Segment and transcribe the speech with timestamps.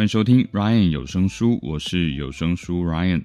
[0.00, 3.22] 欢迎收听 Ryan 有声书，我是有声书 Ryan。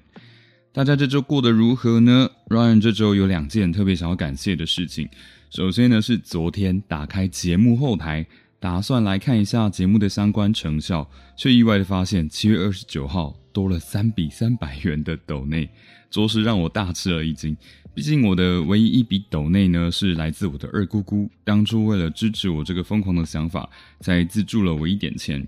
[0.74, 5.08] 大家这周过得如何呢？Ryan 这周有两件特别想要感谢的事情。
[5.48, 8.26] 首先呢，是昨天打开节目后台，
[8.60, 15.66] 打算来看一下节目的相关成效，却意外的发现七月二十九号多了三笔三百元的斗内，
[16.10, 17.56] 着实让我大吃了一惊。
[17.94, 23.66] 毕竟我的唯一一笔斗内呢，是来自我的二姑姑，当初为了支持我这个疯狂的想法，
[24.00, 25.42] 才资助了我一点钱。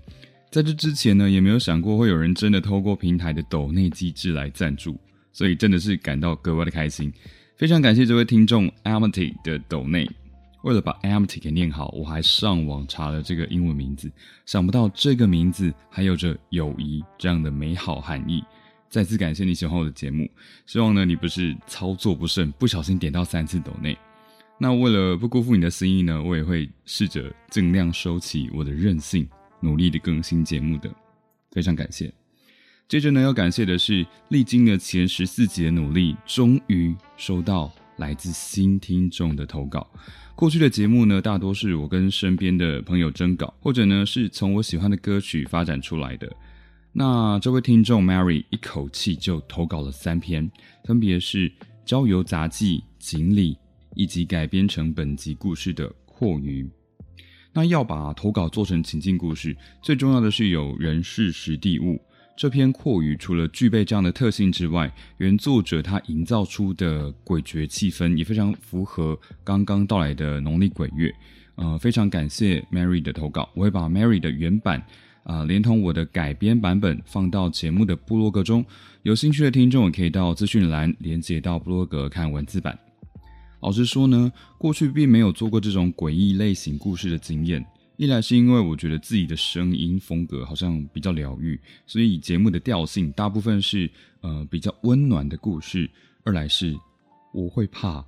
[0.51, 4.99] 在这之前呢，也没有想过会有人真的透过平台的抖内机制来赞助，
[5.31, 7.13] 所以真的是感到格外的开心。
[7.55, 10.09] 非常感谢这位听众 Amity 的抖内。
[10.63, 14.11] 为了把 Amity 给念好，我还上网查了这个英文名字，
[14.45, 18.43] 想不到这个名字还有着友谊这样的美好含义。
[18.89, 20.27] 再次感谢你喜欢我的节目，
[20.65, 23.95] 希望呢你不是操作不慎，不小心点到三次抖内。
[24.57, 29.25] 那为了不辜负你的心意呢，我也会试着尽量收起我的任性。
[29.59, 30.89] 努力的更新节目的，
[31.51, 32.13] 非常感谢。
[32.87, 39.87] 接着呢，要感谢的是，历经了前十四集的努力，终于收到来自新听众的投稿。
[40.35, 46.31] 过去的节目呢，大多是我跟身边的朋友征稿，或者呢是从我喜欢的歌曲发展出来的。
[46.91, 50.49] 那这位听众 Mary 一口气就投稿了三篇，
[50.85, 51.47] 分别是
[51.85, 53.53] 《郊游杂记》《锦鲤》，
[53.93, 56.63] 以及改编成本集故事的《阔鱼》。
[57.53, 61.99] 那要把投稿做成情境故事，最重要的是有人事实地物。
[62.37, 71.13] 这篇扩语除了具备这样的特性之外，原作者他营造出的诡谲气氛也非常符合刚刚到来的农历鬼月。
[71.55, 74.81] 呃，非常感谢 Mary 的投稿，我会把 Mary 的原版
[75.23, 78.65] 啊，连同我的改编版本放到节目的部落格中。
[79.03, 82.79] 有兴趣的听众也可以到资讯栏连接到部落格看文字版。
[83.61, 87.65] 老实说呢，过去并没有做过这种诡异类型故事的经验。
[87.97, 95.89] 一来是因为我觉得自己的声音风格好像比较疗愈，所以节目的调性大部分是呃比较温暖的故事。
[96.23, 96.73] 二来是
[97.33, 98.01] 我会怕，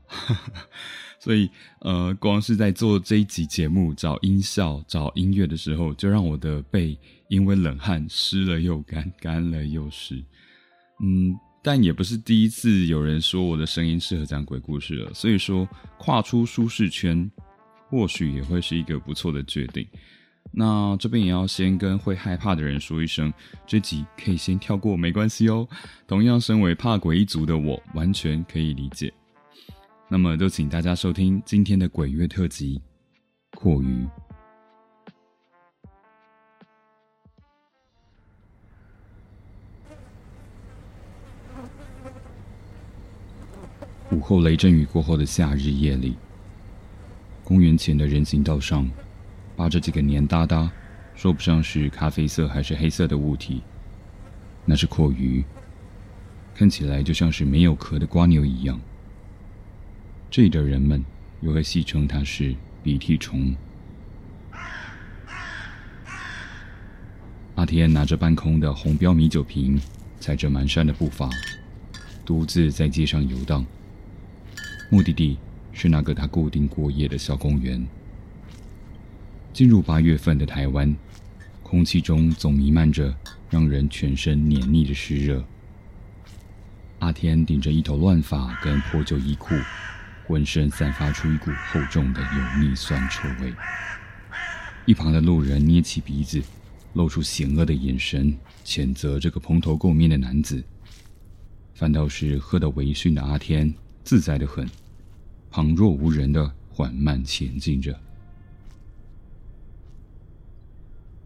[1.20, 6.98] 所以呃光是在做这一集节目找音效、找音乐的时候，就让我的背
[7.28, 10.24] 因为冷汗湿了又干，干了又湿。
[11.04, 11.36] 嗯。
[11.64, 15.68] 但也不是第一次有人说我的声音适合讲鬼故事了，所以说
[15.98, 17.30] 跨出舒适圈，
[17.90, 19.88] 或许也会是一个不错的决定。
[20.52, 23.32] 那这边也要先跟会害怕的人说一声，
[23.68, 25.68] 这集可以先跳过，没关系哦。
[26.08, 29.14] 同样身为怕鬼一族的我，完全可以理解。
[30.10, 32.82] 那么就请大家收听今天的鬼月特辑
[33.58, 33.86] 《阔鱼》。
[44.12, 46.18] 午后雷阵雨过后的夏日夜里，
[47.46, 48.90] 公园前的人行道上，
[49.56, 50.70] 扒着几个黏哒哒，
[51.16, 53.62] 说不上是咖啡色还是黑色的物体。
[54.66, 55.42] 那是阔鱼，
[56.54, 58.80] 看起来就像是没有壳的瓜牛一样。
[60.30, 61.02] 这里的人们
[61.40, 63.56] 又会戏称它是鼻涕虫。
[67.56, 69.82] 阿天拿着半空的红标米酒瓶，
[70.20, 71.30] 踩着蹒跚的步伐，
[72.26, 73.66] 独自在街上游荡。
[74.91, 75.40] 目的地
[75.72, 77.88] 是那个他固定过夜的小公园。
[79.53, 80.94] 进入八月份的台湾，
[81.63, 83.16] 空气中总弥漫着
[83.50, 85.41] 让人全身黏腻的湿热。
[87.00, 89.56] 阿天顶着一头乱发跟破旧衣裤，
[90.28, 93.53] 浑身散发出一股厚重的油腻酸臭味。
[94.85, 96.44] 一旁的路人捏起鼻子，
[96.96, 100.61] 露出险恶的眼神，谴责这个蓬头垢面的男子。
[101.76, 103.73] 反倒是喝得微醺的阿天，
[104.03, 104.70] 自在的很。
[105.52, 108.00] 旁若无人的缓慢前进着，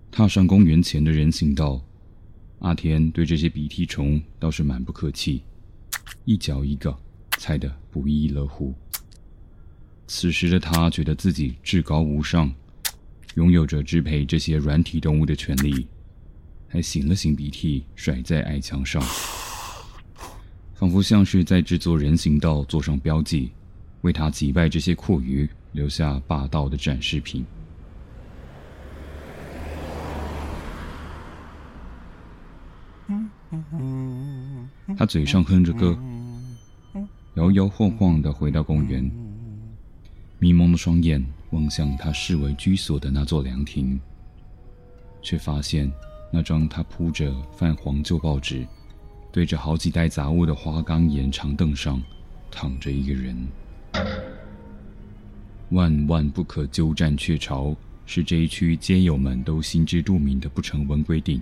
[0.10, 1.80] 踏上公园前的人行道，
[2.58, 5.44] 阿田对这些鼻涕虫倒是蛮不客气，
[6.26, 6.98] 一脚一个
[7.38, 8.74] 踩得不亦乐乎。
[10.08, 12.52] 此时的他觉得自己至高无上，
[13.36, 15.88] 拥有着支配这些软体动物的权利，
[16.68, 19.00] 还擤了擤鼻涕，甩在矮墙上，
[20.74, 23.52] 仿佛像是在制作人行道做上标记。
[24.06, 27.44] 为他击败这些阔鱼留下霸道的展示品。
[34.96, 35.98] 他嘴上哼着歌，
[37.34, 39.10] 摇摇晃晃地回到公园，
[40.38, 44.00] 迷蒙的双眼望向他视为居所的那座凉亭，
[45.24, 45.92] 却发现
[46.32, 48.68] 那张他铺着泛黄旧报纸、
[49.32, 52.00] 对着好几袋杂物的花岗岩长凳上
[52.52, 53.36] 躺着一个人。
[55.70, 57.76] 万万不可鸠占鹊巢，
[58.06, 61.42] 是这一区街友们都心知肚明的不成文规定。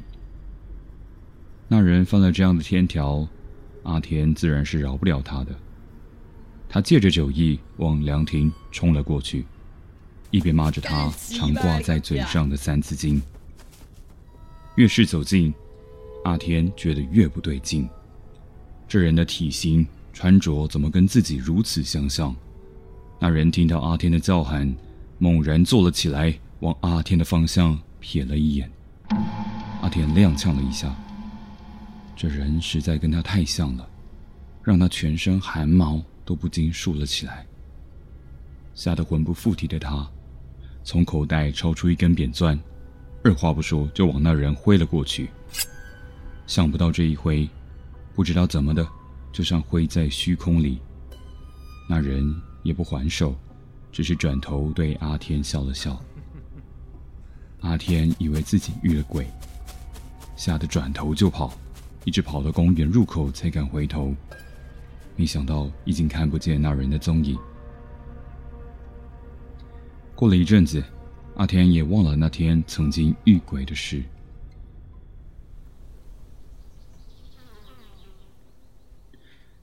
[1.67, 3.27] 那人犯了这样的天条。
[3.83, 5.53] 阿田自然是饶不了他的。
[6.69, 9.45] 他借着酒意往凉亭冲了过去，
[10.31, 13.21] 一边骂着他常挂在嘴上的三字经。
[14.75, 15.53] 越是走近，
[16.23, 17.85] 阿田觉得越不对劲。
[18.87, 22.33] 这人的体型、穿着怎么跟自己如此相像？
[23.19, 24.73] 那人听到阿天的叫喊，
[25.17, 28.71] 猛然坐了起来，往阿天的方向瞥了一眼。
[29.81, 30.95] 阿天踉跄了一下。
[32.15, 33.89] 这人实在跟他太像了，
[34.61, 37.45] 让他全身汗毛都不禁竖了起来。
[38.75, 40.07] 吓得魂不附体的他，
[40.83, 42.57] 从口袋抽出一根扁钻，
[43.23, 45.29] 二话不说就往那人挥了过去。
[46.45, 47.49] 想不到这一挥，
[48.13, 48.87] 不知道怎么的，
[49.33, 50.79] 就像挥在虚空里。
[51.89, 52.33] 那人
[52.63, 53.35] 也不还手，
[53.91, 56.01] 只是转头对阿天笑了笑。
[57.59, 59.27] 阿天以为自己遇了鬼，
[60.37, 61.53] 吓得转头就跑。
[62.05, 64.13] 一直跑到公园入口才敢回头，
[65.15, 67.37] 没想到已经看不见那人的踪影。
[70.13, 70.83] 过了一阵子，
[71.35, 74.03] 阿天也忘了那天曾经遇鬼的事。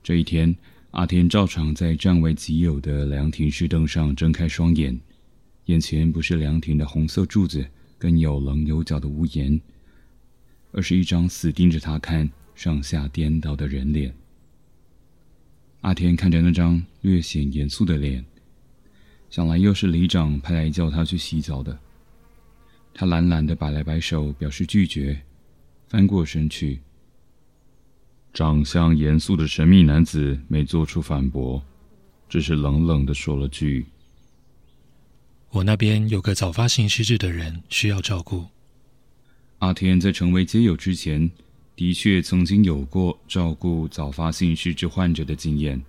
[0.02, 0.56] 这一天，
[0.92, 4.98] 阿天照常在占为己有的凉亭石凳上睁开双眼，
[5.66, 7.66] 眼前不是凉亭的红色柱子
[7.98, 9.60] 跟有棱有角的屋檐。
[10.72, 14.14] 而是一张死盯着他看、上下颠倒的人脸。
[15.80, 18.24] 阿天看着那张略显严肃的脸，
[19.30, 21.76] 想来又是里长派来叫他去洗澡的。
[22.94, 25.20] 他懒懒的摆了摆手，表示拒绝，
[25.88, 26.80] 翻过身去。
[28.32, 31.62] 长相严肃的神秘男子没做出反驳，
[32.28, 33.86] 只是冷冷的说了句
[35.50, 38.46] ：“我那边有个早发性失智的人需要照顾。”
[39.58, 41.30] 阿天在成为街友之前，
[41.74, 45.82] 的确曾经有过照顾早发性失智患者的经验。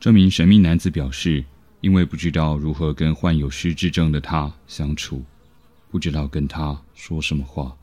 [0.00, 1.44] 这名神秘男子表示，
[1.80, 5.22] 因为不知道如何跟患有失智症的他相处，
[5.90, 7.76] 不知道跟他说什么话，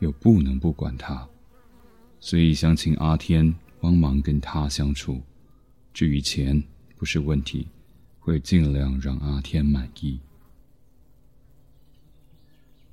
[0.00, 1.26] 又不能不管他，
[2.20, 5.20] 所以想请阿天帮忙跟他相处。
[5.94, 6.62] 至于钱，
[6.96, 7.66] 不是问题，
[8.18, 10.18] 会尽量让阿天满意。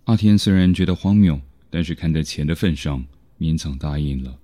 [0.06, 1.39] 阿天虽然觉得荒谬，
[1.69, 3.04] 但是看在钱的份上，
[3.39, 4.38] 勉强答应了。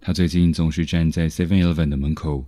[0.00, 2.44] 他最近总是站在 Seven Eleven 的门口，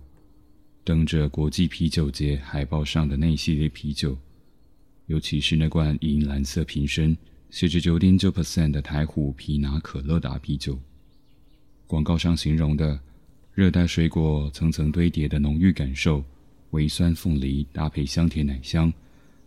[0.83, 4.17] 等着国际啤酒节海报上的那系列啤酒，
[5.07, 7.15] 尤其是那罐银蓝色瓶身、
[7.51, 10.79] 写着九点九 percent 的台虎皮拿可乐达啤酒。
[11.89, 12.99] 广告上形容的
[13.51, 16.23] 热带水果层层堆叠的浓郁感受，
[16.69, 18.93] 微酸凤梨搭配香甜奶香。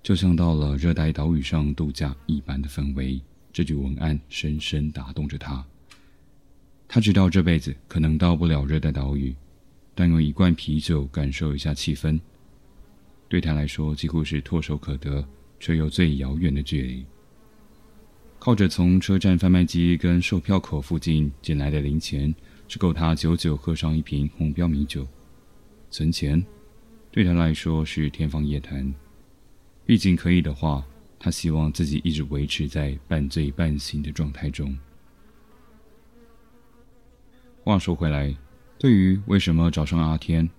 [0.02, 3.20] 就像到了热带岛屿上度假一般的氛围，
[3.52, 5.64] 这句文案深深打动着他。
[6.88, 9.32] 他知道这辈子可能到不了热带岛屿，
[9.94, 12.18] 但用一罐啤酒感受一下气氛，
[13.28, 15.24] 对他来说几乎是唾手可得，
[15.60, 17.06] 却又最遥远的距离。
[18.44, 22.34] 靠着从车站贩卖机跟售票口附近捡来的零钱，
[22.66, 25.06] 只够他久久喝上一瓶红标米酒。
[25.92, 26.44] 存钱，
[27.12, 28.92] 对他来说是天方夜谭。
[29.86, 30.84] 毕竟可以的话，
[31.20, 34.76] 他希望自己一直维持在半醉半醒的状态中。
[37.62, 38.34] 话说回来，
[38.76, 40.50] 对于为什么找上阿天，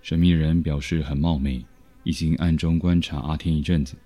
[0.00, 1.66] 神秘人表示很冒昧，
[2.04, 3.96] 已经暗中观察阿天一阵子，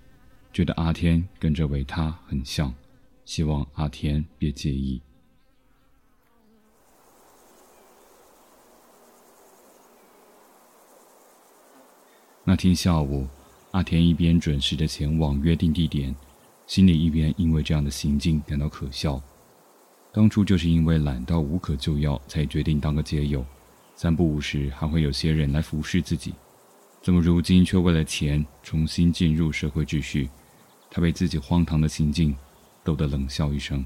[0.51, 2.73] 觉得阿天跟这位他很像，
[3.25, 5.01] 希望阿天别介意。
[12.43, 13.27] 那天下午。
[13.71, 16.15] 阿田一边准时的前往约定地点，
[16.65, 19.21] 心里一边因为这样的行径感到可笑。
[20.11, 23.45] 当初就是因为懒到无可救药，才决定当个街友，
[23.95, 26.33] 三不五时还会有些人来服侍自己。
[27.01, 30.29] 怎么如今却为了钱重新进入社会秩序？
[30.89, 32.35] 他被自己荒唐的行径
[32.83, 33.85] 逗得冷笑一声。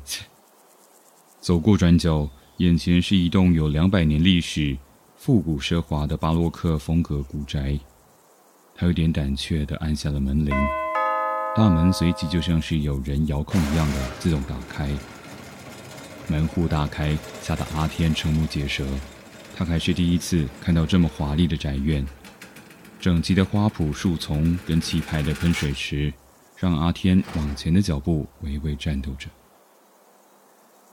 [1.40, 4.78] 走过转角，眼前是一栋有两百年历史、
[5.18, 7.80] 复古奢华的巴洛克风格古宅。
[8.76, 10.56] 他有点胆怯地按下了门铃，
[11.56, 14.90] 大门随即就像是有人遥控一样的自动打开。
[16.28, 18.86] 门户大开，吓得阿天瞠目结舌。
[19.56, 22.06] 他还是第一次看到这么华丽的宅院，
[23.02, 26.14] 整齐的花圃、树丛跟气派的喷水池，
[26.56, 29.28] 让阿天往前的脚步微微颤抖着。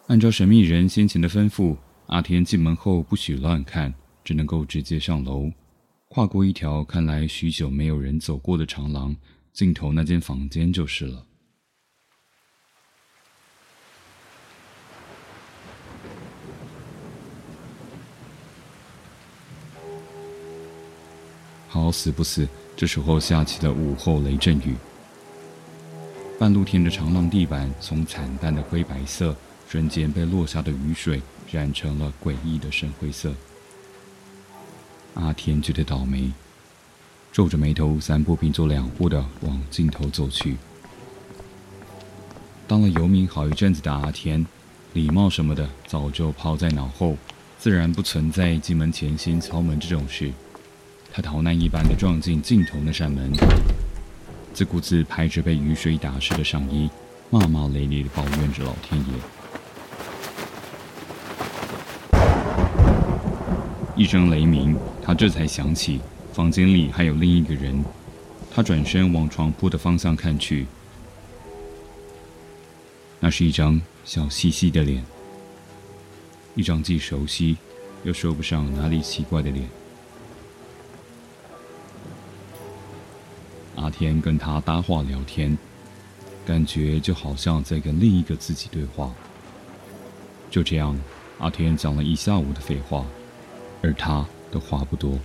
[0.07, 3.93] 按照神秘人先前的吩咐，阿天进门后不许乱看，
[4.25, 5.53] 只能够直接上楼，
[6.09, 9.15] 跨过一条看来许久没有人走过的长廊，
[9.53, 11.28] 尽头那间房间就是了。
[21.89, 24.75] 好死不死，这时候下起了午后雷阵雨。
[26.39, 29.35] 半露天的长廊地板从惨淡的灰白色，
[29.67, 33.33] 瞬间被落下的雨水染成了诡异的深灰色。
[35.15, 36.31] 阿天觉得倒霉，
[37.33, 40.59] 皱着眉头，三步并作两步的往尽头走去。
[42.67, 44.47] 当了游民好一阵子的阿天，
[44.93, 47.17] 礼貌什么的早就抛在脑后，
[47.59, 50.31] 自然不存在进门前先敲门这种事。
[51.13, 53.33] 他逃难一般的撞进尽头那扇门，
[54.55, 56.89] 自顾自拍着被雨水打湿的上衣，
[57.31, 59.07] 骂骂咧咧的抱怨着老天爷。
[63.97, 66.01] 一声雷鸣，他这才想起
[66.33, 67.85] 房间里还有另一个人。
[68.51, 70.67] 他转身往床铺的方向看去，
[73.21, 75.05] 那是一张笑嘻嘻的脸，
[76.55, 77.57] 一张既熟悉
[78.05, 79.78] 又说不上哪里奇怪的脸。
[83.79, 85.57] 阿天跟他搭话聊天，
[86.45, 89.15] 感觉就好像在跟另一个自己对话。
[90.51, 90.99] 就这样，
[91.39, 93.07] 阿天讲了一下午的废话，
[93.83, 95.19] 而他的话不多，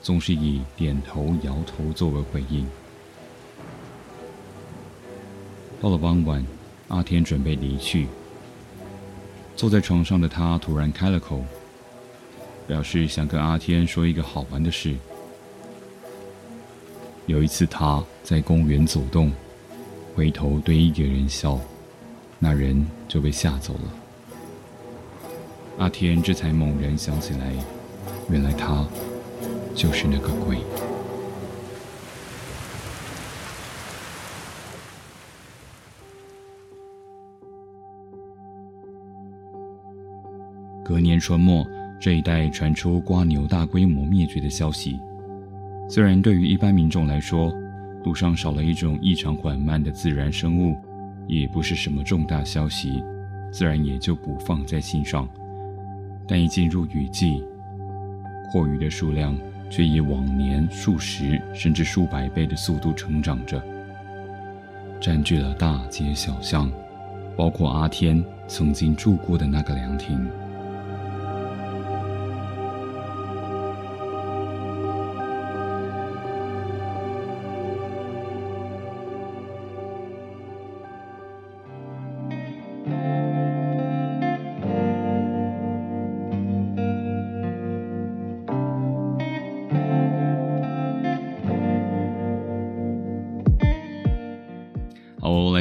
[0.00, 2.66] 总是以点头摇头作为回应。
[5.80, 6.44] 到了傍晚，
[6.88, 8.08] 阿天准备离去，
[9.54, 11.44] 坐在床上的他突然开了口，
[12.66, 14.96] 表示想跟阿天说一个好玩的事。
[17.26, 19.32] 有一次，他在公园走动，
[20.14, 21.58] 回头对一个人笑，
[22.38, 23.94] 那人就被吓走了。
[25.78, 27.52] 阿天这才猛然想起来，
[28.30, 28.86] 原来他
[29.74, 30.58] 就是那个鬼。
[40.84, 41.66] 隔年春末，
[41.98, 45.00] 这一带传出瓜牛大规模灭绝的消息。
[45.88, 47.52] 虽然对于一般民众来说，
[48.04, 50.76] 路上少了一种异常缓慢的自然生物，
[51.26, 53.02] 也不是什么重大消息，
[53.52, 55.28] 自然也就不放在心上。
[56.26, 57.44] 但一进入雨季，
[58.50, 59.36] 阔鱼的数量
[59.70, 63.62] 却以往年数十甚至数百倍的速度成长着，
[65.00, 66.72] 占据了大街小巷，
[67.36, 70.28] 包括阿天曾经住过的那个凉亭。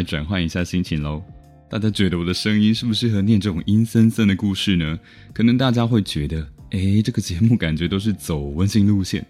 [0.04, 1.24] 来转换一下心情喽。
[1.70, 5.00] 大家觉得我的声音适不适合念这种阴森森的故事呢？
[5.34, 9.26] 可能大家会觉得，哎，这个节目感觉都是走温馨路线。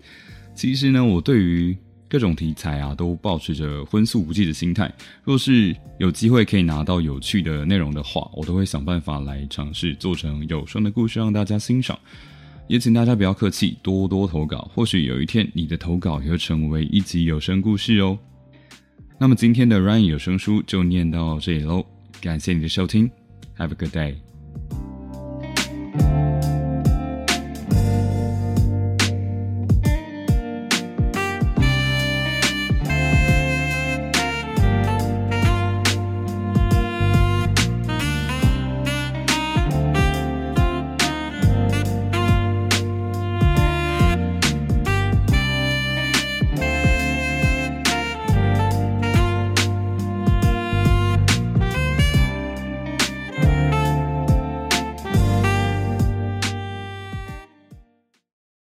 [0.55, 1.77] 其实呢，我对于
[2.09, 4.91] 各种题材啊，都保持着荤素不忌的心态。
[5.23, 11.97] 若是有机会可以拿到有趣的内容的话，我都会想办法来尝试做成有声的故事让大家欣赏。
[12.67, 14.69] 也请大家不要客气，多多投稿。
[14.73, 18.17] 或许有一天，你的投稿也会成为一集有声故事哦。
[19.23, 21.85] 那么今天的 Ryan 有声书就念到这里喽，
[22.19, 23.09] 感谢你的收听
[23.57, 24.32] ，Have a good day。